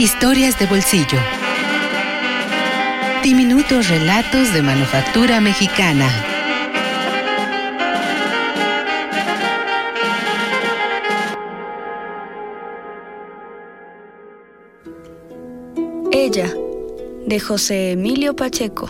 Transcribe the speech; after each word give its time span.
Historias 0.00 0.58
de 0.58 0.64
bolsillo. 0.64 1.18
Diminutos 3.22 3.90
relatos 3.90 4.50
de 4.54 4.62
manufactura 4.62 5.42
mexicana. 5.42 6.08
Ella, 16.10 16.50
de 17.26 17.38
José 17.38 17.90
Emilio 17.90 18.34
Pacheco. 18.34 18.88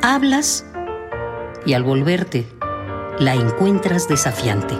Hablas 0.00 0.64
y 1.66 1.74
al 1.74 1.82
volverte 1.82 2.55
la 3.18 3.34
encuentras 3.34 4.08
desafiante. 4.08 4.74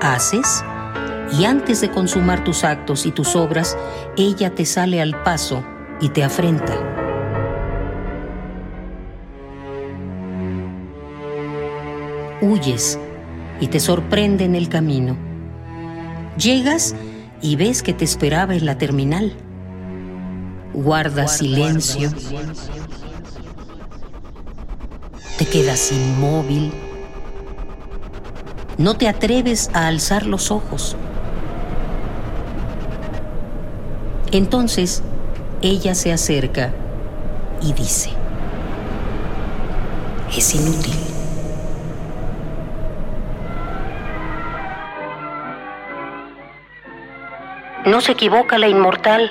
Haces 0.00 0.64
y 1.38 1.44
antes 1.44 1.80
de 1.80 1.90
consumar 1.90 2.42
tus 2.42 2.64
actos 2.64 3.04
y 3.04 3.12
tus 3.12 3.36
obras, 3.36 3.76
ella 4.16 4.54
te 4.54 4.64
sale 4.64 5.02
al 5.02 5.22
paso 5.22 5.62
y 6.00 6.08
te 6.08 6.24
afrenta. 6.24 6.74
Huyes 12.40 12.98
y 13.60 13.66
te 13.66 13.80
sorprende 13.80 14.44
en 14.44 14.54
el 14.54 14.68
camino. 14.68 15.16
Llegas 16.38 16.94
y 17.42 17.56
ves 17.56 17.82
que 17.82 17.92
te 17.92 18.04
esperaba 18.04 18.54
en 18.54 18.64
la 18.64 18.78
terminal. 18.78 19.34
Guardas 20.72 21.38
silencio. 21.38 22.10
Te 25.38 25.46
quedas 25.46 25.92
inmóvil. 25.92 26.72
No 28.76 28.96
te 28.96 29.06
atreves 29.06 29.70
a 29.72 29.86
alzar 29.86 30.26
los 30.26 30.50
ojos. 30.50 30.96
Entonces 34.32 35.04
ella 35.62 35.94
se 35.94 36.12
acerca 36.12 36.72
y 37.62 37.72
dice, 37.72 38.10
es 40.36 40.54
inútil. 40.56 40.94
No 47.86 48.00
se 48.00 48.10
equivoca 48.10 48.58
la 48.58 48.66
inmortal, 48.66 49.30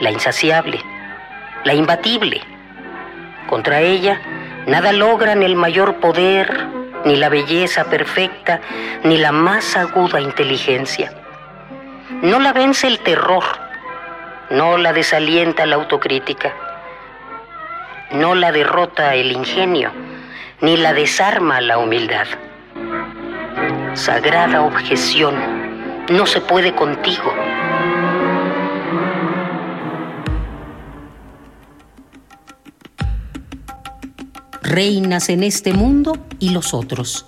la 0.00 0.10
insaciable, 0.10 0.80
la 1.64 1.74
imbatible. 1.74 2.40
Contra 3.46 3.82
ella 3.82 4.18
nada 4.66 4.92
logran 4.92 5.42
el 5.42 5.56
mayor 5.56 5.96
poder, 5.96 6.66
ni 7.04 7.16
la 7.16 7.28
belleza 7.28 7.84
perfecta, 7.84 8.60
ni 9.02 9.18
la 9.18 9.32
más 9.32 9.76
aguda 9.76 10.20
inteligencia. 10.20 11.12
No 12.22 12.38
la 12.38 12.52
vence 12.52 12.86
el 12.86 13.00
terror, 13.00 13.44
no 14.50 14.78
la 14.78 14.92
desalienta 14.92 15.66
la 15.66 15.76
autocrítica, 15.76 16.52
no 18.12 18.34
la 18.34 18.52
derrota 18.52 19.14
el 19.14 19.32
ingenio, 19.32 19.90
ni 20.60 20.76
la 20.76 20.92
desarma 20.92 21.60
la 21.60 21.78
humildad. 21.78 22.26
Sagrada 23.94 24.62
objeción, 24.62 25.34
no 26.08 26.26
se 26.26 26.40
puede 26.40 26.74
contigo. 26.74 27.32
Reinas 34.64 35.28
en 35.28 35.42
este 35.42 35.74
mundo 35.74 36.16
y 36.38 36.48
los 36.48 36.72
otros. 36.72 37.26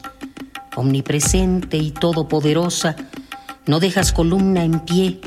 Omnipresente 0.75 1.77
y 1.77 1.91
todopoderosa, 1.91 2.97
no 3.67 3.79
dejas 3.79 4.13
columna 4.13 4.65
en 4.65 4.81
pie, 4.81 5.21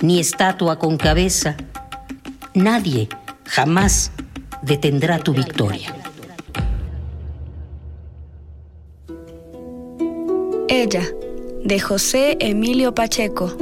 ni 0.00 0.18
estatua 0.20 0.78
con 0.78 0.96
cabeza. 0.96 1.56
Nadie 2.54 3.10
jamás 3.44 4.10
detendrá 4.62 5.18
tu 5.18 5.34
victoria. 5.34 5.94
Ella, 10.68 11.02
de 11.62 11.78
José 11.78 12.38
Emilio 12.40 12.94
Pacheco. 12.94 13.54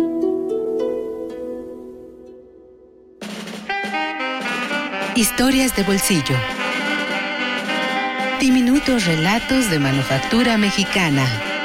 Historias 5.17 5.75
de 5.75 5.83
bolsillo. 5.83 6.58
Diminutos 8.41 9.05
relatos 9.05 9.69
de 9.69 9.81
manufactura 9.81 10.57
mexicana. 10.57 11.58